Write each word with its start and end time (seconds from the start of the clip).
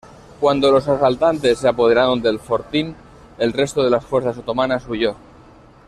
Cuando 0.39 0.71
los 0.71 0.87
asaltantes 0.87 1.59
se 1.59 1.67
apoderaron 1.67 2.23
del 2.23 2.39
fortín, 2.39 2.95
el 3.37 3.53
resto 3.53 3.83
de 3.83 3.91
las 3.91 4.03
fuerzas 4.03 4.35
otomanas 4.35 4.83
huyó. 4.89 5.13